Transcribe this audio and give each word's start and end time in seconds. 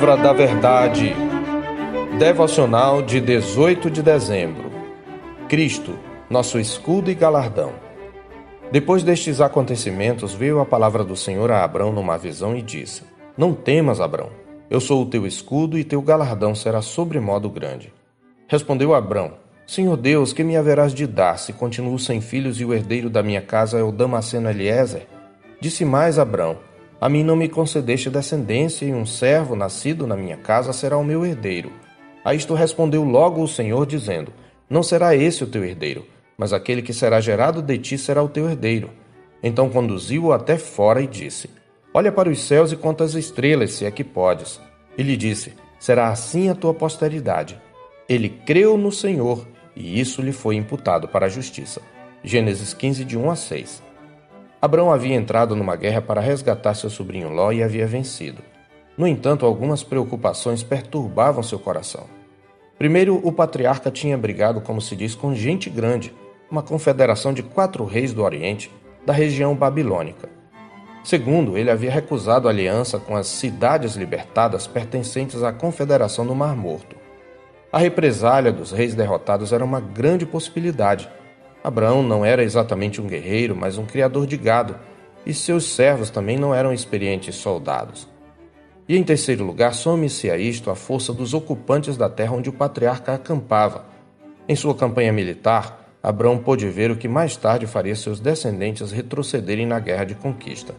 Palavra 0.00 0.16
da 0.16 0.32
Verdade. 0.32 1.14
Devocional 2.18 3.02
de 3.02 3.20
18 3.20 3.90
de 3.90 4.02
dezembro. 4.02 4.70
Cristo, 5.46 5.94
nosso 6.30 6.58
escudo 6.58 7.10
e 7.10 7.14
galardão. 7.14 7.74
Depois 8.72 9.02
destes 9.02 9.42
acontecimentos, 9.42 10.32
veio 10.32 10.58
a 10.58 10.64
palavra 10.64 11.04
do 11.04 11.14
Senhor 11.14 11.50
a 11.50 11.62
Abrão 11.62 11.92
numa 11.92 12.16
visão 12.16 12.56
e 12.56 12.62
disse: 12.62 13.02
Não 13.36 13.52
temas, 13.52 14.00
Abrão. 14.00 14.30
Eu 14.70 14.80
sou 14.80 15.02
o 15.02 15.06
teu 15.06 15.26
escudo 15.26 15.78
e 15.78 15.84
teu 15.84 16.00
galardão 16.00 16.54
será 16.54 16.80
sobremodo 16.80 17.50
grande. 17.50 17.92
Respondeu 18.48 18.94
Abrão: 18.94 19.34
Senhor 19.66 19.98
Deus, 19.98 20.32
que 20.32 20.42
me 20.42 20.56
haverás 20.56 20.94
de 20.94 21.06
dar 21.06 21.38
se 21.38 21.52
continuo 21.52 21.98
sem 21.98 22.22
filhos 22.22 22.58
e 22.58 22.64
o 22.64 22.72
herdeiro 22.72 23.10
da 23.10 23.22
minha 23.22 23.42
casa 23.42 23.78
é 23.78 23.82
o 23.82 23.92
Damasceno 23.92 24.48
Eliezer? 24.48 25.06
Disse 25.60 25.84
mais 25.84 26.18
Abrão: 26.18 26.69
A 27.00 27.08
mim 27.08 27.24
não 27.24 27.34
me 27.34 27.48
concedeste 27.48 28.10
descendência, 28.10 28.84
e 28.84 28.92
um 28.92 29.06
servo 29.06 29.56
nascido 29.56 30.06
na 30.06 30.16
minha 30.16 30.36
casa 30.36 30.72
será 30.72 30.98
o 30.98 31.04
meu 31.04 31.24
herdeiro. 31.24 31.72
A 32.22 32.34
isto 32.34 32.52
respondeu 32.52 33.02
logo 33.02 33.42
o 33.42 33.48
Senhor, 33.48 33.86
dizendo: 33.86 34.32
Não 34.68 34.82
será 34.82 35.16
esse 35.16 35.42
o 35.42 35.46
teu 35.46 35.64
herdeiro, 35.64 36.04
mas 36.36 36.52
aquele 36.52 36.82
que 36.82 36.92
será 36.92 37.18
gerado 37.18 37.62
de 37.62 37.78
ti 37.78 37.96
será 37.96 38.22
o 38.22 38.28
teu 38.28 38.50
herdeiro. 38.50 38.90
Então 39.42 39.70
conduziu-o 39.70 40.30
até 40.30 40.58
fora 40.58 41.00
e 41.00 41.06
disse: 41.06 41.48
Olha 41.94 42.12
para 42.12 42.28
os 42.28 42.38
céus 42.42 42.70
e 42.70 42.76
conta 42.76 43.02
as 43.02 43.14
estrelas, 43.14 43.72
se 43.72 43.86
é 43.86 43.90
que 43.90 44.04
podes. 44.04 44.60
E 44.98 45.02
lhe 45.02 45.16
disse: 45.16 45.54
Será 45.78 46.08
assim 46.08 46.50
a 46.50 46.54
tua 46.54 46.74
posteridade. 46.74 47.58
Ele 48.06 48.28
creu 48.28 48.76
no 48.76 48.92
Senhor, 48.92 49.48
e 49.74 49.98
isso 49.98 50.20
lhe 50.20 50.32
foi 50.32 50.56
imputado 50.56 51.08
para 51.08 51.24
a 51.24 51.30
justiça. 51.30 51.80
Gênesis 52.22 52.74
15, 52.74 53.06
de 53.06 53.16
1 53.16 53.30
a 53.30 53.36
6. 53.36 53.89
Abraão 54.60 54.92
havia 54.92 55.14
entrado 55.14 55.56
numa 55.56 55.74
guerra 55.74 56.02
para 56.02 56.20
resgatar 56.20 56.74
seu 56.74 56.90
sobrinho 56.90 57.30
Ló 57.30 57.50
e 57.50 57.62
havia 57.62 57.86
vencido. 57.86 58.42
No 58.96 59.06
entanto, 59.06 59.46
algumas 59.46 59.82
preocupações 59.82 60.62
perturbavam 60.62 61.42
seu 61.42 61.58
coração. 61.58 62.04
Primeiro, 62.76 63.20
o 63.26 63.32
patriarca 63.32 63.90
tinha 63.90 64.18
brigado, 64.18 64.60
como 64.60 64.80
se 64.80 64.94
diz, 64.94 65.14
com 65.14 65.34
gente 65.34 65.70
grande, 65.70 66.14
uma 66.50 66.62
confederação 66.62 67.32
de 67.32 67.42
quatro 67.42 67.84
reis 67.84 68.12
do 68.12 68.22
Oriente, 68.22 68.70
da 69.06 69.12
região 69.12 69.54
babilônica. 69.54 70.28
Segundo, 71.02 71.56
ele 71.56 71.70
havia 71.70 71.90
recusado 71.90 72.46
aliança 72.46 72.98
com 72.98 73.16
as 73.16 73.26
cidades 73.26 73.96
libertadas 73.96 74.66
pertencentes 74.66 75.42
à 75.42 75.50
confederação 75.50 76.26
do 76.26 76.34
Mar 76.34 76.54
Morto. 76.54 76.96
A 77.72 77.78
represália 77.78 78.52
dos 78.52 78.72
reis 78.72 78.94
derrotados 78.94 79.52
era 79.52 79.64
uma 79.64 79.80
grande 79.80 80.26
possibilidade, 80.26 81.08
Abraão 81.62 82.02
não 82.02 82.24
era 82.24 82.42
exatamente 82.42 83.00
um 83.00 83.06
guerreiro, 83.06 83.54
mas 83.54 83.76
um 83.76 83.84
criador 83.84 84.26
de 84.26 84.36
gado, 84.36 84.76
e 85.26 85.34
seus 85.34 85.64
servos 85.64 86.08
também 86.08 86.38
não 86.38 86.54
eram 86.54 86.72
experientes 86.72 87.36
soldados. 87.36 88.08
E 88.88 88.96
em 88.96 89.04
terceiro 89.04 89.44
lugar, 89.44 89.74
some-se 89.74 90.30
a 90.30 90.36
isto 90.36 90.70
a 90.70 90.74
força 90.74 91.12
dos 91.12 91.34
ocupantes 91.34 91.96
da 91.96 92.08
terra 92.08 92.34
onde 92.34 92.48
o 92.48 92.52
patriarca 92.52 93.14
acampava. 93.14 93.84
Em 94.48 94.56
sua 94.56 94.74
campanha 94.74 95.12
militar, 95.12 95.94
Abraão 96.02 96.38
pôde 96.38 96.68
ver 96.68 96.90
o 96.90 96.96
que 96.96 97.06
mais 97.06 97.36
tarde 97.36 97.66
faria 97.66 97.94
seus 97.94 98.18
descendentes 98.18 98.90
retrocederem 98.90 99.66
na 99.66 99.78
guerra 99.78 100.04
de 100.04 100.14
conquista. 100.14 100.74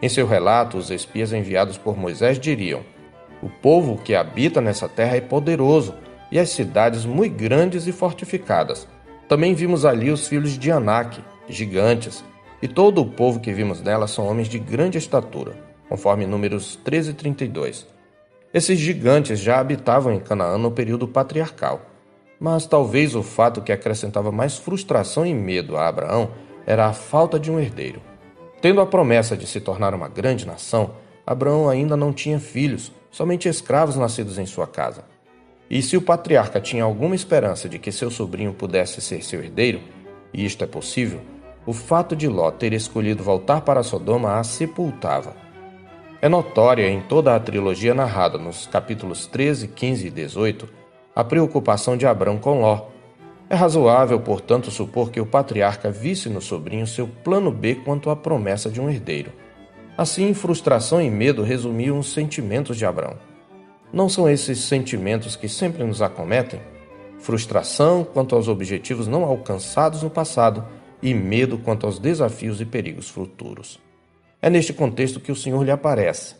Em 0.00 0.08
seu 0.08 0.26
relato, 0.26 0.78
os 0.78 0.90
espias 0.90 1.32
enviados 1.32 1.76
por 1.76 1.96
Moisés 1.96 2.38
diriam: 2.38 2.80
O 3.42 3.48
povo 3.48 3.98
que 3.98 4.14
habita 4.14 4.60
nessa 4.60 4.88
terra 4.88 5.16
é 5.16 5.20
poderoso, 5.20 5.94
e 6.30 6.38
as 6.38 6.50
cidades 6.50 7.04
muito 7.04 7.36
grandes 7.36 7.86
e 7.86 7.92
fortificadas. 7.92 8.88
Também 9.32 9.54
vimos 9.54 9.86
ali 9.86 10.10
os 10.10 10.28
filhos 10.28 10.58
de 10.58 10.70
Anak, 10.70 11.18
gigantes, 11.48 12.22
e 12.60 12.68
todo 12.68 13.00
o 13.00 13.06
povo 13.06 13.40
que 13.40 13.50
vimos 13.50 13.80
nela 13.80 14.06
são 14.06 14.26
homens 14.26 14.46
de 14.46 14.58
grande 14.58 14.98
estatura, 14.98 15.54
conforme 15.88 16.26
Números 16.26 16.76
13 16.84 17.12
e 17.12 17.14
32. 17.14 17.86
Esses 18.52 18.78
gigantes 18.78 19.40
já 19.40 19.58
habitavam 19.58 20.12
em 20.12 20.20
Canaã 20.20 20.58
no 20.58 20.70
período 20.70 21.08
patriarcal, 21.08 21.80
mas 22.38 22.66
talvez 22.66 23.14
o 23.14 23.22
fato 23.22 23.62
que 23.62 23.72
acrescentava 23.72 24.30
mais 24.30 24.58
frustração 24.58 25.24
e 25.24 25.32
medo 25.32 25.78
a 25.78 25.88
Abraão 25.88 26.32
era 26.66 26.84
a 26.84 26.92
falta 26.92 27.40
de 27.40 27.50
um 27.50 27.58
herdeiro. 27.58 28.02
Tendo 28.60 28.82
a 28.82 28.86
promessa 28.86 29.34
de 29.34 29.46
se 29.46 29.62
tornar 29.62 29.94
uma 29.94 30.08
grande 30.08 30.46
nação, 30.46 30.90
Abraão 31.26 31.70
ainda 31.70 31.96
não 31.96 32.12
tinha 32.12 32.38
filhos, 32.38 32.92
somente 33.10 33.48
escravos 33.48 33.96
nascidos 33.96 34.36
em 34.36 34.44
sua 34.44 34.66
casa. 34.66 35.10
E 35.72 35.80
se 35.80 35.96
o 35.96 36.02
patriarca 36.02 36.60
tinha 36.60 36.84
alguma 36.84 37.14
esperança 37.14 37.66
de 37.66 37.78
que 37.78 37.90
seu 37.90 38.10
sobrinho 38.10 38.52
pudesse 38.52 39.00
ser 39.00 39.24
seu 39.24 39.42
herdeiro, 39.42 39.80
e 40.30 40.44
isto 40.44 40.62
é 40.62 40.66
possível, 40.66 41.22
o 41.64 41.72
fato 41.72 42.14
de 42.14 42.28
Ló 42.28 42.50
ter 42.50 42.74
escolhido 42.74 43.24
voltar 43.24 43.62
para 43.62 43.82
Sodoma 43.82 44.38
a 44.38 44.44
sepultava. 44.44 45.34
É 46.20 46.28
notória 46.28 46.86
em 46.90 47.00
toda 47.00 47.34
a 47.34 47.40
trilogia 47.40 47.94
narrada 47.94 48.36
nos 48.36 48.66
capítulos 48.66 49.26
13, 49.26 49.68
15 49.68 50.08
e 50.08 50.10
18 50.10 50.68
a 51.16 51.24
preocupação 51.24 51.96
de 51.96 52.06
Abrão 52.06 52.36
com 52.36 52.60
Ló. 52.60 52.88
É 53.48 53.54
razoável, 53.54 54.20
portanto, 54.20 54.70
supor 54.70 55.10
que 55.10 55.22
o 55.22 55.26
patriarca 55.26 55.90
visse 55.90 56.28
no 56.28 56.42
sobrinho 56.42 56.86
seu 56.86 57.08
plano 57.08 57.50
B 57.50 57.76
quanto 57.76 58.10
à 58.10 58.16
promessa 58.16 58.68
de 58.68 58.78
um 58.78 58.90
herdeiro. 58.90 59.32
Assim, 59.96 60.34
frustração 60.34 61.00
e 61.00 61.10
medo 61.10 61.42
resumiam 61.42 61.98
os 61.98 62.12
sentimentos 62.12 62.76
de 62.76 62.84
Abrão. 62.84 63.31
Não 63.92 64.08
são 64.08 64.26
esses 64.26 64.60
sentimentos 64.60 65.36
que 65.36 65.48
sempre 65.48 65.84
nos 65.84 66.00
acometem? 66.00 66.60
Frustração 67.18 68.02
quanto 68.02 68.34
aos 68.34 68.48
objetivos 68.48 69.06
não 69.06 69.22
alcançados 69.22 70.02
no 70.02 70.08
passado 70.08 70.66
e 71.02 71.12
medo 71.12 71.58
quanto 71.58 71.84
aos 71.84 71.98
desafios 71.98 72.58
e 72.60 72.64
perigos 72.64 73.10
futuros. 73.10 73.78
É 74.40 74.48
neste 74.48 74.72
contexto 74.72 75.20
que 75.20 75.30
o 75.30 75.36
Senhor 75.36 75.62
lhe 75.62 75.70
aparece. 75.70 76.36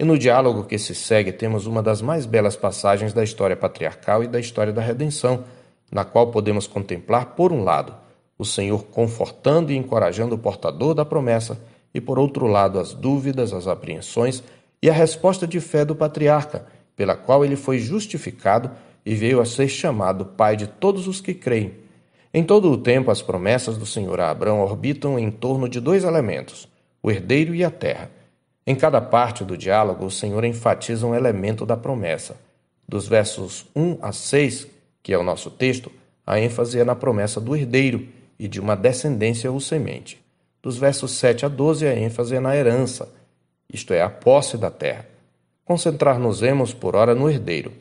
E 0.00 0.04
no 0.04 0.18
diálogo 0.18 0.64
que 0.64 0.78
se 0.78 0.94
segue 0.94 1.30
temos 1.30 1.66
uma 1.66 1.82
das 1.82 2.00
mais 2.00 2.24
belas 2.24 2.56
passagens 2.56 3.12
da 3.12 3.22
história 3.22 3.54
patriarcal 3.54 4.24
e 4.24 4.26
da 4.26 4.40
história 4.40 4.72
da 4.72 4.80
redenção, 4.80 5.44
na 5.92 6.04
qual 6.06 6.28
podemos 6.30 6.66
contemplar, 6.66 7.34
por 7.36 7.52
um 7.52 7.62
lado, 7.62 7.94
o 8.38 8.46
Senhor 8.46 8.82
confortando 8.86 9.70
e 9.70 9.76
encorajando 9.76 10.36
o 10.36 10.38
portador 10.38 10.94
da 10.94 11.04
promessa, 11.04 11.60
e 11.92 12.00
por 12.00 12.18
outro 12.18 12.46
lado, 12.46 12.80
as 12.80 12.94
dúvidas, 12.94 13.52
as 13.52 13.68
apreensões 13.68 14.42
e 14.82 14.90
a 14.90 14.92
resposta 14.92 15.46
de 15.46 15.60
fé 15.60 15.84
do 15.84 15.94
patriarca, 15.94 16.66
pela 16.96 17.16
qual 17.16 17.44
ele 17.44 17.56
foi 17.56 17.78
justificado 17.78 18.70
e 19.04 19.14
veio 19.14 19.40
a 19.40 19.44
ser 19.44 19.68
chamado 19.68 20.24
Pai 20.24 20.56
de 20.56 20.66
todos 20.66 21.06
os 21.06 21.20
que 21.20 21.34
creem. 21.34 21.72
Em 22.32 22.42
todo 22.42 22.70
o 22.70 22.78
tempo, 22.78 23.10
as 23.10 23.22
promessas 23.22 23.76
do 23.76 23.86
Senhor 23.86 24.18
a 24.20 24.30
Abraão 24.30 24.60
orbitam 24.60 25.18
em 25.18 25.30
torno 25.30 25.68
de 25.68 25.80
dois 25.80 26.04
elementos, 26.04 26.68
o 27.02 27.10
herdeiro 27.10 27.54
e 27.54 27.62
a 27.62 27.70
terra. 27.70 28.10
Em 28.66 28.74
cada 28.74 29.00
parte 29.00 29.44
do 29.44 29.56
diálogo, 29.56 30.06
o 30.06 30.10
Senhor 30.10 30.42
enfatiza 30.44 31.06
um 31.06 31.14
elemento 31.14 31.66
da 31.66 31.76
promessa. 31.76 32.36
Dos 32.88 33.06
versos 33.06 33.66
1 33.76 33.98
a 34.00 34.10
6, 34.10 34.66
que 35.02 35.12
é 35.12 35.18
o 35.18 35.22
nosso 35.22 35.50
texto, 35.50 35.92
a 36.26 36.40
ênfase 36.40 36.78
é 36.78 36.84
na 36.84 36.94
promessa 36.94 37.40
do 37.40 37.54
herdeiro 37.54 38.08
e 38.38 38.48
de 38.48 38.58
uma 38.58 38.74
descendência 38.74 39.52
ou 39.52 39.60
semente. 39.60 40.20
Dos 40.62 40.78
versos 40.78 41.12
7 41.12 41.44
a 41.44 41.48
12, 41.48 41.86
a 41.86 41.94
ênfase 41.94 42.34
é 42.34 42.40
na 42.40 42.56
herança, 42.56 43.08
isto 43.70 43.92
é, 43.92 44.00
a 44.00 44.08
posse 44.08 44.56
da 44.56 44.70
terra 44.70 45.13
concentrar-nos-emos 45.64 46.74
por 46.74 46.94
ora 46.94 47.14
no 47.14 47.30
herdeiro. 47.30 47.72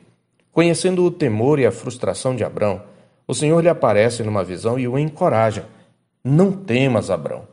Conhecendo 0.52 1.04
o 1.04 1.12
temor 1.12 1.60
e 1.60 1.66
a 1.66 1.72
frustração 1.72 2.36
de 2.36 2.44
Abrão, 2.44 2.82
o 3.28 3.34
Senhor 3.34 3.62
lhe 3.62 3.70
aparece 3.70 4.24
numa 4.24 4.44
visão 4.44 4.78
e 4.78 4.88
o 4.88 4.98
encoraja. 4.98 5.66
Não 6.24 6.52
temas, 6.52 7.10
Abrão. 7.10 7.48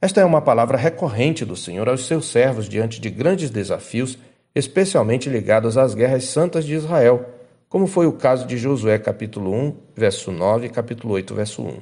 Esta 0.00 0.20
é 0.20 0.24
uma 0.24 0.42
palavra 0.42 0.76
recorrente 0.76 1.44
do 1.44 1.56
Senhor 1.56 1.88
aos 1.88 2.06
seus 2.06 2.26
servos 2.26 2.68
diante 2.68 3.00
de 3.00 3.10
grandes 3.10 3.50
desafios, 3.50 4.18
especialmente 4.54 5.28
ligados 5.28 5.76
às 5.76 5.94
guerras 5.94 6.24
santas 6.24 6.64
de 6.64 6.74
Israel, 6.74 7.26
como 7.68 7.86
foi 7.86 8.06
o 8.06 8.12
caso 8.12 8.46
de 8.46 8.56
Josué 8.56 8.98
capítulo 8.98 9.52
1, 9.52 9.76
verso 9.96 10.30
9 10.30 10.66
e 10.66 10.70
capítulo 10.70 11.14
8, 11.14 11.34
verso 11.34 11.62
1. 11.62 11.78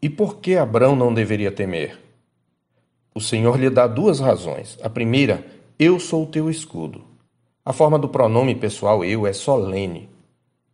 E 0.00 0.08
por 0.08 0.36
que 0.36 0.56
Abrão 0.56 0.94
não 0.94 1.12
deveria 1.12 1.50
temer? 1.50 1.98
O 3.14 3.20
Senhor 3.20 3.58
lhe 3.58 3.68
dá 3.68 3.86
duas 3.86 4.20
razões. 4.20 4.78
A 4.82 4.88
primeira, 4.88 5.44
eu 5.78 5.98
sou 5.98 6.24
o 6.24 6.26
teu 6.26 6.48
escudo. 6.48 7.11
A 7.64 7.72
forma 7.72 7.96
do 7.96 8.08
pronome 8.08 8.56
pessoal 8.56 9.04
eu 9.04 9.24
é 9.24 9.32
solene. 9.32 10.10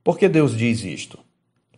Por 0.03 0.17
que 0.17 0.27
Deus 0.27 0.57
diz 0.57 0.85
isto? 0.85 1.19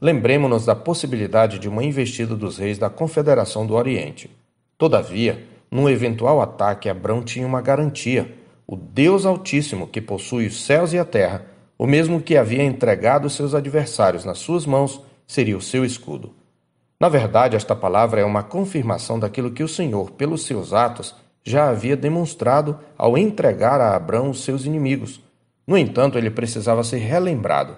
Lembremos-nos 0.00 0.64
da 0.64 0.76
possibilidade 0.76 1.58
de 1.58 1.68
uma 1.68 1.82
investida 1.82 2.36
dos 2.36 2.58
reis 2.58 2.78
da 2.78 2.88
Confederação 2.88 3.66
do 3.66 3.74
Oriente. 3.74 4.30
Todavia, 4.78 5.44
num 5.68 5.88
eventual 5.88 6.40
ataque, 6.40 6.88
Abrão 6.88 7.24
tinha 7.24 7.44
uma 7.44 7.60
garantia: 7.60 8.32
o 8.64 8.76
Deus 8.76 9.26
Altíssimo, 9.26 9.88
que 9.88 10.00
possui 10.00 10.46
os 10.46 10.64
céus 10.64 10.92
e 10.92 10.98
a 10.98 11.04
terra, 11.04 11.44
o 11.76 11.88
mesmo 11.88 12.22
que 12.22 12.36
havia 12.36 12.62
entregado 12.62 13.28
seus 13.28 13.52
adversários 13.52 14.24
nas 14.24 14.38
suas 14.38 14.64
mãos, 14.64 15.02
seria 15.26 15.58
o 15.58 15.62
seu 15.62 15.84
escudo. 15.84 16.32
Na 17.00 17.08
verdade, 17.08 17.56
esta 17.56 17.74
palavra 17.74 18.20
é 18.20 18.24
uma 18.24 18.44
confirmação 18.44 19.18
daquilo 19.18 19.50
que 19.50 19.64
o 19.64 19.68
Senhor, 19.68 20.12
pelos 20.12 20.46
seus 20.46 20.72
atos, 20.72 21.16
já 21.44 21.68
havia 21.68 21.96
demonstrado 21.96 22.78
ao 22.96 23.16
entregar 23.16 23.80
a 23.80 23.94
Abrão 23.94 24.30
os 24.30 24.44
seus 24.44 24.64
inimigos. 24.64 25.20
No 25.66 25.76
entanto, 25.76 26.18
ele 26.18 26.30
precisava 26.30 26.84
ser 26.84 26.98
relembrado. 26.98 27.76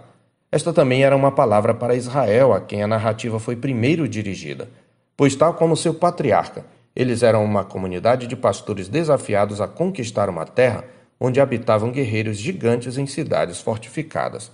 Esta 0.51 0.73
também 0.73 1.05
era 1.05 1.17
uma 1.17 1.33
palavra 1.33 1.75
para 1.75 1.95
Israel, 1.95 2.53
a 2.53 2.61
quem 2.61 2.83
a 2.83 2.87
narrativa 2.87 3.39
foi 3.39 3.57
primeiro 3.57 4.09
dirigida, 4.09 4.69
pois, 5.17 5.35
tal 5.35 5.55
como 5.55 5.77
seu 5.77 5.95
patriarca, 5.95 6.65
eles 6.95 7.23
eram 7.23 7.43
uma 7.43 7.65
comunidade 7.65 8.27
de 8.27 8.37
pastores 8.37 8.89
desafiados 8.89 9.61
a 9.61 9.69
conquistar 9.69 10.29
uma 10.29 10.45
terra 10.45 10.85
onde 11.19 11.41
habitavam 11.41 11.91
guerreiros 11.91 12.37
gigantes 12.37 12.99
em 12.99 13.07
cidades 13.07 13.61
fortificadas. 13.61 14.51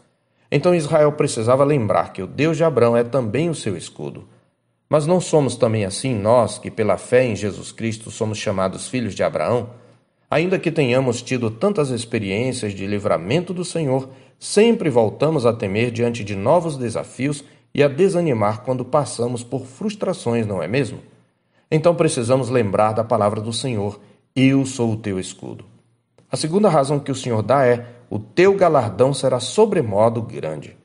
Então 0.50 0.74
Israel 0.74 1.12
precisava 1.12 1.64
lembrar 1.64 2.12
que 2.12 2.22
o 2.22 2.26
Deus 2.26 2.56
de 2.56 2.64
Abraão 2.64 2.96
é 2.96 3.02
também 3.02 3.50
o 3.50 3.54
seu 3.54 3.76
escudo. 3.76 4.28
Mas 4.88 5.06
não 5.06 5.20
somos 5.20 5.56
também 5.56 5.84
assim 5.84 6.14
nós, 6.14 6.58
que 6.58 6.70
pela 6.70 6.96
fé 6.96 7.24
em 7.24 7.36
Jesus 7.36 7.72
Cristo 7.72 8.10
somos 8.10 8.38
chamados 8.38 8.88
filhos 8.88 9.14
de 9.14 9.22
Abraão? 9.22 9.70
Ainda 10.30 10.58
que 10.58 10.70
tenhamos 10.70 11.20
tido 11.22 11.50
tantas 11.50 11.90
experiências 11.90 12.72
de 12.72 12.86
livramento 12.86 13.52
do 13.52 13.64
Senhor, 13.64 14.08
sempre 14.38 14.88
voltamos 14.88 15.44
a 15.44 15.52
temer 15.52 15.90
diante 15.90 16.24
de 16.24 16.34
novos 16.34 16.76
desafios 16.76 17.44
e 17.74 17.82
a 17.82 17.88
desanimar 17.88 18.62
quando 18.62 18.84
passamos 18.84 19.42
por 19.42 19.66
frustrações, 19.66 20.46
não 20.46 20.62
é 20.62 20.68
mesmo? 20.68 21.00
Então 21.70 21.94
precisamos 21.94 22.48
lembrar 22.48 22.92
da 22.92 23.04
palavra 23.04 23.40
do 23.40 23.52
Senhor: 23.52 24.00
Eu 24.34 24.64
sou 24.64 24.92
o 24.92 24.96
teu 24.96 25.20
escudo. 25.20 25.64
A 26.30 26.36
segunda 26.36 26.68
razão 26.68 26.98
que 26.98 27.12
o 27.12 27.14
Senhor 27.14 27.42
dá 27.42 27.66
é: 27.66 27.86
O 28.08 28.18
teu 28.18 28.54
galardão 28.54 29.12
será 29.12 29.38
sobremodo 29.38 30.22
grande. 30.22 30.76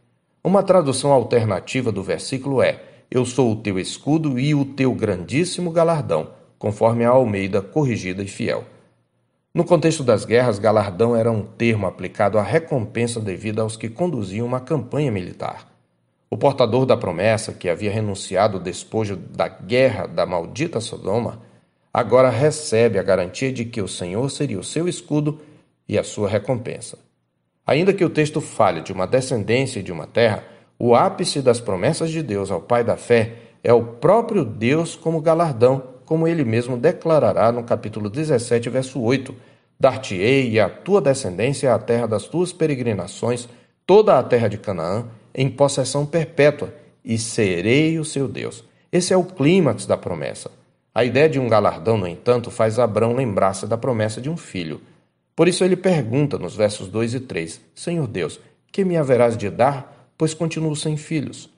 Uma 0.44 0.62
tradução 0.62 1.12
alternativa 1.12 1.92
do 1.92 2.04
versículo 2.04 2.62
é: 2.62 2.82
Eu 3.13 3.25
sou 3.25 3.51
o 3.51 3.56
teu 3.56 3.77
escudo 3.77 4.39
e 4.39 4.56
o 4.56 4.65
teu 4.65 4.92
grandíssimo 4.92 5.69
galardão, 5.69 6.31
conforme 6.57 7.06
a 7.06 7.10
Almeida 7.10 7.62
corrigida 7.62 8.24
e 8.24 8.27
fiel. 8.27 8.63
No 9.54 9.63
contexto 9.63 10.04
das 10.04 10.25
guerras, 10.25 10.57
galardão 10.57 11.15
era 11.15 11.31
um 11.31 11.44
termo 11.44 11.86
aplicado 11.86 12.39
à 12.39 12.42
recompensa 12.42 13.19
devida 13.19 13.62
aos 13.62 13.77
que 13.77 13.88
conduziam 13.88 14.48
uma 14.48 14.60
campanha 14.60 15.12
militar. 15.12 15.68
O 16.27 16.36
portador 16.36 16.88
da 16.88 16.98
promessa, 16.98 17.54
que 17.54 17.69
havia 17.69 17.92
renunciado 17.92 18.57
ao 18.57 18.63
despojo 18.63 19.16
da 19.16 19.48
guerra 19.48 20.07
da 20.07 20.25
maldita 20.25 20.81
Sodoma, 20.81 21.39
agora 21.94 22.31
recebe 22.31 22.98
a 22.98 23.04
garantia 23.04 23.54
de 23.54 23.63
que 23.63 23.80
o 23.80 23.88
Senhor 23.88 24.27
seria 24.31 24.59
o 24.59 24.63
seu 24.63 24.88
escudo 24.88 25.39
e 25.88 26.00
a 26.00 26.04
sua 26.04 26.27
recompensa. 26.27 26.98
Ainda 27.63 27.94
que 27.94 28.04
o 28.04 28.09
texto 28.09 28.42
fale 28.42 28.81
de 28.81 28.92
uma 28.92 29.06
descendência 29.06 29.81
e 29.81 29.83
de 29.83 29.92
uma 29.92 30.07
terra, 30.07 30.44
o 30.78 30.96
ápice 30.96 31.42
das 31.42 31.60
promessas 31.60 32.10
de 32.10 32.22
Deus 32.22 32.52
ao 32.52 32.62
pai 32.62 32.84
da 32.84 32.98
fé 32.98 33.36
é 33.64 33.74
o 33.74 33.84
próprio 33.84 34.44
Deus 34.44 34.96
como 34.96 35.22
galardão 35.22 35.94
como 36.06 36.28
ele 36.28 36.44
mesmo 36.44 36.78
declarará 36.78 37.52
no 37.52 37.64
capítulo 37.64 38.10
17, 38.10 38.70
verso 38.70 39.02
8: 39.02 39.36
Dar-te-ei 39.80 40.52
e 40.52 40.60
a 40.60 40.70
tua 40.70 41.02
descendência 41.02 41.74
a 41.74 41.80
terra 41.80 42.08
das 42.08 42.25
tuas 42.25 42.54
peregrinações, 42.54 43.48
toda 43.86 44.18
a 44.18 44.24
terra 44.24 44.48
de 44.48 44.58
Canaã, 44.58 45.06
em 45.34 45.50
possessão 45.50 46.06
perpétua, 46.06 46.74
e 47.04 47.18
serei 47.18 48.00
o 48.00 48.06
seu 48.06 48.28
Deus. 48.28 48.64
Esse 48.92 49.14
é 49.14 49.18
o 49.18 49.24
clímax 49.24 49.86
da 49.86 49.98
promessa. 49.98 50.52
A 50.94 51.04
ideia 51.04 51.28
de 51.28 51.40
um 51.40 51.50
galardão, 51.50 51.98
no 51.98 52.08
entanto, 52.08 52.52
faz 52.52 52.78
Abraão 52.78 53.14
lembrar-se 53.14 53.66
da 53.66 53.78
promessa 53.78 54.22
de 54.22 54.30
um 54.30 54.38
filho. 54.38 54.81
Por 55.36 55.48
isso 55.48 55.64
ele 55.64 55.76
pergunta 55.76 56.38
nos 56.38 56.56
versos 56.56 56.88
2 56.88 57.16
e 57.16 57.19
3: 57.19 57.60
Senhor 57.74 58.08
Deus, 58.08 58.40
que 58.72 58.86
me 58.86 58.98
haverás 58.98 59.36
de 59.36 59.50
dar, 59.50 60.03
pois 60.18 60.33
continuo 60.33 60.75
sem 60.75 60.98
filhos? 60.98 61.50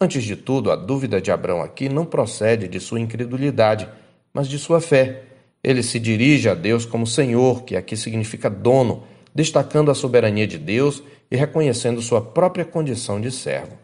Antes 0.00 0.24
de 0.24 0.34
tudo, 0.34 0.70
a 0.70 0.76
dúvida 0.76 1.20
de 1.20 1.30
Abraão 1.30 1.60
aqui 1.60 1.88
não 1.88 2.06
procede 2.06 2.66
de 2.66 2.80
sua 2.80 2.98
incredulidade, 2.98 3.88
mas 4.32 4.48
de 4.48 4.58
sua 4.58 4.80
fé. 4.80 5.24
Ele 5.62 5.82
se 5.82 6.00
dirige 6.00 6.48
a 6.48 6.54
Deus 6.54 6.86
como 6.86 7.06
Senhor, 7.06 7.64
que 7.64 7.76
aqui 7.76 7.96
significa 7.96 8.48
dono, 8.48 9.02
destacando 9.34 9.90
a 9.90 9.94
soberania 9.94 10.46
de 10.46 10.56
Deus 10.56 11.02
e 11.30 11.36
reconhecendo 11.36 12.00
sua 12.00 12.22
própria 12.22 12.64
condição 12.64 13.20
de 13.20 13.30
servo. 13.30 13.76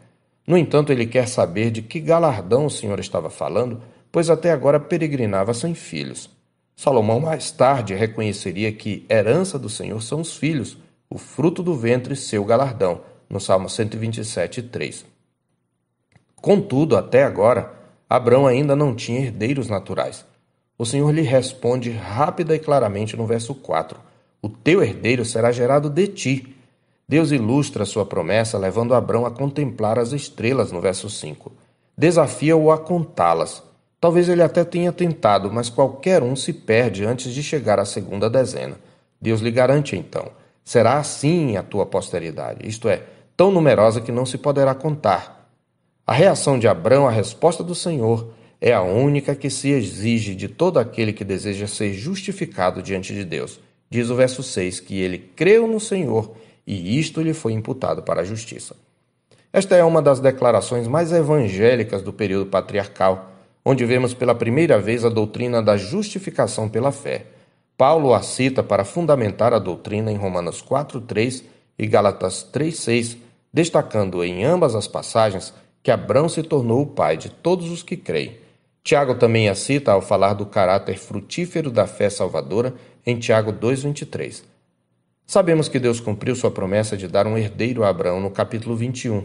No 0.46 0.56
entanto, 0.56 0.90
ele 0.90 1.06
quer 1.06 1.28
saber 1.28 1.70
de 1.70 1.82
que 1.82 2.00
galardão 2.00 2.66
o 2.66 2.70
Senhor 2.70 2.98
estava 2.98 3.28
falando, 3.28 3.82
pois 4.10 4.30
até 4.30 4.52
agora 4.52 4.80
peregrinava 4.80 5.52
sem 5.52 5.74
filhos. 5.74 6.30
Salomão 6.74 7.20
mais 7.20 7.50
tarde 7.50 7.94
reconheceria 7.94 8.72
que 8.72 9.04
herança 9.10 9.58
do 9.58 9.68
Senhor 9.68 10.02
são 10.02 10.20
os 10.20 10.36
filhos, 10.36 10.78
o 11.10 11.18
fruto 11.18 11.62
do 11.62 11.74
ventre 11.74 12.14
seu 12.16 12.44
galardão, 12.44 13.00
no 13.28 13.40
Salmo 13.40 13.68
127, 13.68 14.62
3. 14.62 15.04
Contudo, 16.40 16.96
até 16.96 17.24
agora, 17.24 17.72
Abraão 18.08 18.46
ainda 18.46 18.76
não 18.76 18.94
tinha 18.94 19.20
herdeiros 19.20 19.68
naturais. 19.68 20.24
O 20.78 20.84
Senhor 20.84 21.10
lhe 21.12 21.22
responde 21.22 21.90
rápida 21.90 22.54
e 22.54 22.58
claramente 22.58 23.16
no 23.16 23.26
verso 23.26 23.54
4: 23.54 23.98
O 24.40 24.48
teu 24.48 24.82
herdeiro 24.82 25.24
será 25.24 25.50
gerado 25.50 25.88
de 25.88 26.06
ti. 26.06 26.56
Deus 27.08 27.30
ilustra 27.30 27.84
sua 27.84 28.04
promessa 28.04 28.58
levando 28.58 28.94
Abraão 28.94 29.24
a 29.24 29.30
contemplar 29.30 29.98
as 29.98 30.12
estrelas 30.12 30.70
no 30.72 30.80
verso 30.80 31.08
5. 31.08 31.52
Desafia-o 31.96 32.70
a 32.70 32.78
contá-las. 32.78 33.62
Talvez 34.00 34.28
ele 34.28 34.42
até 34.42 34.64
tenha 34.64 34.92
tentado, 34.92 35.50
mas 35.50 35.70
qualquer 35.70 36.22
um 36.22 36.36
se 36.36 36.52
perde 36.52 37.04
antes 37.04 37.32
de 37.32 37.42
chegar 37.42 37.80
à 37.80 37.84
segunda 37.84 38.28
dezena. 38.28 38.76
Deus 39.20 39.40
lhe 39.40 39.50
garante 39.50 39.96
então: 39.96 40.30
será 40.62 40.98
assim 40.98 41.56
a 41.56 41.62
tua 41.62 41.86
posteridade, 41.86 42.68
isto 42.68 42.88
é, 42.88 43.02
tão 43.36 43.50
numerosa 43.50 44.00
que 44.00 44.10
não 44.10 44.24
se 44.24 44.38
poderá 44.38 44.74
contar. 44.74 45.50
A 46.06 46.12
reação 46.12 46.58
de 46.58 46.66
Abraão 46.66 47.06
à 47.06 47.10
resposta 47.10 47.62
do 47.62 47.74
Senhor 47.74 48.32
é 48.60 48.72
a 48.72 48.82
única 48.82 49.34
que 49.34 49.50
se 49.50 49.70
exige 49.70 50.34
de 50.34 50.48
todo 50.48 50.78
aquele 50.78 51.12
que 51.12 51.24
deseja 51.24 51.66
ser 51.66 51.92
justificado 51.92 52.82
diante 52.82 53.12
de 53.12 53.24
Deus. 53.24 53.60
Diz 53.90 54.08
o 54.08 54.16
verso 54.16 54.42
6 54.42 54.80
que 54.80 54.98
ele 55.00 55.18
creu 55.18 55.66
no 55.66 55.78
Senhor 55.78 56.32
e 56.66 56.98
isto 56.98 57.20
lhe 57.20 57.34
foi 57.34 57.52
imputado 57.52 58.02
para 58.02 58.22
a 58.22 58.24
justiça. 58.24 58.74
Esta 59.52 59.76
é 59.76 59.84
uma 59.84 60.02
das 60.02 60.20
declarações 60.20 60.88
mais 60.88 61.12
evangélicas 61.12 62.02
do 62.02 62.12
período 62.12 62.46
patriarcal, 62.46 63.32
onde 63.64 63.84
vemos 63.84 64.12
pela 64.12 64.34
primeira 64.34 64.78
vez 64.78 65.04
a 65.04 65.08
doutrina 65.08 65.62
da 65.62 65.76
justificação 65.76 66.68
pela 66.68 66.92
fé. 66.92 67.26
Paulo 67.76 68.14
a 68.14 68.22
cita 68.22 68.62
para 68.62 68.84
fundamentar 68.84 69.52
a 69.52 69.58
doutrina 69.58 70.10
em 70.10 70.16
Romanos 70.16 70.62
4:3 70.62 71.44
e 71.78 71.86
Gálatas 71.86 72.42
3:6, 72.42 73.16
destacando 73.56 74.22
em 74.22 74.44
ambas 74.44 74.74
as 74.74 74.86
passagens 74.86 75.54
que 75.82 75.90
Abrão 75.90 76.28
se 76.28 76.42
tornou 76.42 76.82
o 76.82 76.86
pai 76.86 77.16
de 77.16 77.30
todos 77.30 77.70
os 77.70 77.82
que 77.82 77.96
creem. 77.96 78.36
Tiago 78.84 79.14
também 79.14 79.48
a 79.48 79.54
cita 79.54 79.92
ao 79.92 80.02
falar 80.02 80.34
do 80.34 80.44
caráter 80.44 80.98
frutífero 80.98 81.70
da 81.70 81.86
fé 81.86 82.10
salvadora 82.10 82.74
em 83.06 83.18
Tiago 83.18 83.54
2,23. 83.54 84.42
Sabemos 85.26 85.70
que 85.70 85.78
Deus 85.78 86.00
cumpriu 86.00 86.36
sua 86.36 86.50
promessa 86.50 86.98
de 86.98 87.08
dar 87.08 87.26
um 87.26 87.38
herdeiro 87.38 87.82
a 87.82 87.88
Abraão 87.88 88.20
no 88.20 88.30
capítulo 88.30 88.76
21. 88.76 89.24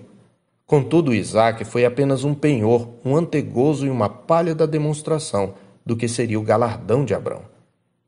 Contudo, 0.66 1.13
Isaac 1.13 1.66
foi 1.66 1.83
apenas 1.83 2.24
um 2.24 2.33
penhor, 2.33 2.88
um 3.04 3.18
antegozo 3.18 3.86
e 3.86 3.89
uma 3.89 4.07
pálida 4.07 4.66
demonstração 4.66 5.56
do 5.86 5.98
que 5.98 6.07
seria 6.07 6.39
o 6.39 6.44
galardão 6.44 7.04
de 7.04 7.13
Abraão. 7.13 7.44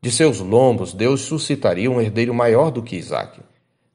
De 0.00 0.10
seus 0.10 0.40
lombos, 0.40 0.94
Deus 0.94 1.20
suscitaria 1.20 1.90
um 1.90 2.00
herdeiro 2.00 2.32
maior 2.32 2.70
do 2.70 2.82
que 2.82 2.96
Isaac. 2.96 3.42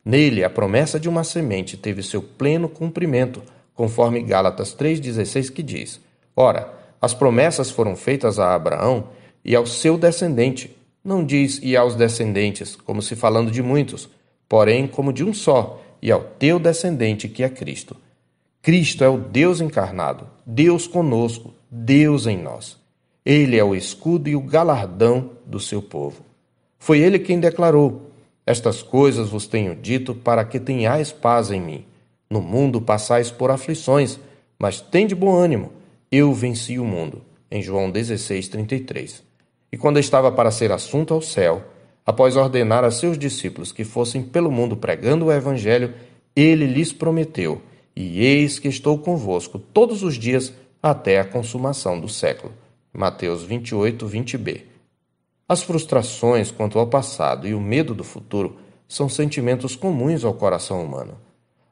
Nele, 0.04 0.44
a 0.44 0.50
promessa 0.50 1.00
de 1.00 1.10
uma 1.10 1.24
semente 1.24 1.78
teve 1.78 2.02
seu 2.02 2.22
pleno 2.22 2.70
cumprimento 2.70 3.44
conforme 3.74 4.22
Gálatas 4.22 4.76
3,16 4.76 5.52
que 5.52 5.64
diz: 5.64 6.00
Ora, 6.36 6.74
as 7.02 7.14
promessas 7.14 7.70
foram 7.70 7.96
feitas 7.96 8.40
a 8.40 8.54
Abraão 8.54 9.10
e 9.44 9.56
ao 9.56 9.66
seu 9.66 9.98
descendente. 9.98 10.76
Não 11.04 11.24
diz 11.24 11.60
e 11.64 11.78
aos 11.78 11.96
descendentes, 11.96 12.76
como 12.76 13.02
se 13.02 13.16
falando 13.16 13.50
de 13.50 13.62
muitos, 13.62 14.10
porém 14.50 14.86
como 14.86 15.14
de 15.14 15.24
um 15.24 15.34
só, 15.34 15.82
e 16.02 16.12
ao 16.12 16.22
teu 16.22 16.60
descendente 16.60 17.30
que 17.30 17.44
é 17.44 17.50
Cristo. 17.50 17.96
Cristo 18.62 19.04
é 19.04 19.10
o 19.10 19.18
Deus 19.18 19.62
encarnado, 19.62 20.28
Deus 20.46 20.86
conosco, 20.86 21.54
Deus 21.72 22.28
em 22.28 22.38
nós. 22.38 22.78
Ele 23.26 23.58
é 23.58 23.64
o 23.64 23.74
escudo 23.74 24.30
e 24.30 24.36
o 24.36 24.42
galardão 24.42 25.32
do 25.46 25.60
seu 25.60 25.82
povo. 25.82 26.24
Foi 26.78 27.00
ele 27.00 27.20
quem 27.20 27.40
declarou: 27.40 28.09
Estas 28.50 28.82
coisas 28.82 29.30
vos 29.30 29.46
tenho 29.46 29.76
dito 29.76 30.16
para 30.16 30.44
que 30.44 30.60
tenhais 30.60 31.12
paz 31.12 31.52
em 31.52 31.62
mim. 31.62 31.86
No 32.28 32.42
mundo 32.42 32.82
passais 32.82 33.30
por 33.30 33.52
aflições, 33.52 34.20
mas 34.58 34.82
tende 34.82 35.14
bom 35.14 35.36
ânimo, 35.36 35.72
eu 36.12 36.34
venci 36.34 36.80
o 36.80 36.84
mundo. 36.84 37.22
Em 37.52 37.62
João 37.62 37.92
16:33. 37.92 39.22
E 39.72 39.78
quando 39.78 40.00
estava 40.00 40.32
para 40.32 40.50
ser 40.50 40.72
assunto 40.72 41.14
ao 41.14 41.22
céu, 41.22 41.64
após 42.04 42.36
ordenar 42.36 42.84
a 42.84 42.90
seus 42.90 43.20
discípulos 43.20 43.72
que 43.72 43.84
fossem 43.84 44.24
pelo 44.24 44.50
mundo 44.50 44.76
pregando 44.76 45.26
o 45.26 45.32
evangelho, 45.32 45.94
ele 46.36 46.66
lhes 46.66 46.92
prometeu: 46.92 47.62
E 47.96 48.26
eis 48.26 48.58
que 48.58 48.68
estou 48.68 48.98
convosco 48.98 49.60
todos 49.60 50.02
os 50.02 50.16
dias 50.16 50.52
até 50.82 51.20
a 51.20 51.24
consumação 51.24 52.00
do 52.00 52.10
século. 52.10 52.52
Mateus 52.92 53.44
28, 53.44 54.08
20b. 54.08 54.62
As 55.50 55.64
frustrações 55.64 56.52
quanto 56.52 56.78
ao 56.78 56.86
passado 56.86 57.48
e 57.48 57.56
o 57.56 57.60
medo 57.60 57.96
do 57.96 58.04
futuro 58.04 58.58
são 58.88 59.10
sentimentos 59.10 59.76
comuns 59.76 60.24
ao 60.24 60.36
coração 60.36 60.86
humano. 60.86 61.18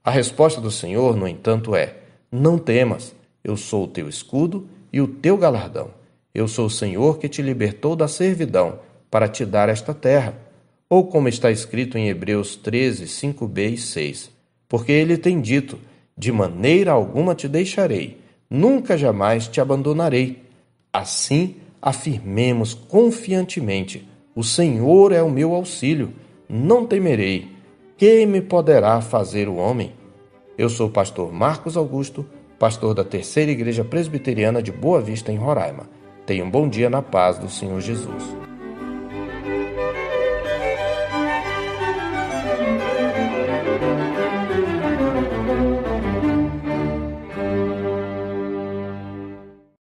A 0.04 0.10
resposta 0.10 0.60
do 0.60 0.72
Senhor, 0.72 1.16
no 1.16 1.28
entanto, 1.28 1.76
é: 1.76 1.98
Não 2.32 2.58
temas, 2.58 3.16
eu 3.44 3.56
sou 3.56 3.84
o 3.84 3.88
teu 3.88 4.10
escudo 4.10 4.68
e 4.92 5.00
o 5.00 5.08
teu 5.08 5.38
galardão. 5.38 5.92
Eu 6.34 6.48
sou 6.48 6.66
o 6.66 6.72
Senhor 6.72 7.20
que 7.20 7.30
te 7.30 7.44
libertou 7.44 7.96
da 7.96 8.08
servidão 8.08 8.80
para 9.12 9.28
te 9.28 9.46
dar 9.46 9.70
esta 9.70 9.94
terra. 9.94 10.36
Ou 10.90 11.06
como 11.06 11.28
está 11.28 11.52
escrito 11.52 12.00
em 12.00 12.08
Hebreus 12.08 12.56
13, 12.56 13.06
5b 13.06 13.74
e 13.74 13.78
6. 13.78 14.32
Porque 14.68 14.92
ele 14.92 15.20
tem 15.20 15.40
dito: 15.40 15.78
De 16.18 16.32
maneira 16.32 16.94
alguma 16.94 17.36
te 17.36 17.48
deixarei, 17.48 18.20
nunca 18.50 18.98
jamais 18.98 19.48
te 19.48 19.62
abandonarei. 19.62 20.42
Assim, 20.92 21.58
afirmemos 21.82 22.74
confiantemente: 22.74 24.08
O 24.36 24.44
Senhor 24.44 25.12
é 25.12 25.22
o 25.22 25.30
meu 25.30 25.54
auxílio. 25.54 26.14
não 26.50 26.86
temerei. 26.86 27.56
Que 27.98 28.26
me 28.26 28.42
poderá 28.42 29.02
fazer 29.02 29.50
o 29.50 29.56
homem? 29.56 29.94
Eu 30.58 30.70
sou 30.70 30.88
o 30.88 30.92
pastor 30.92 31.34
Marcos 31.34 31.76
Augusto, 31.76 32.26
pastor 32.60 32.94
da 32.94 33.04
Terceira 33.04 33.52
Igreja 33.52 33.84
Presbiteriana 33.84 34.62
de 34.62 34.72
Boa 34.72 35.02
Vista, 35.02 35.32
em 35.32 35.38
Roraima. 35.38 35.90
Tenha 36.26 36.46
um 36.46 36.50
bom 36.50 36.70
dia 36.70 36.90
na 36.90 37.02
paz 37.02 37.38
do 37.38 37.50
Senhor 37.50 37.82
Jesus. 37.82 38.47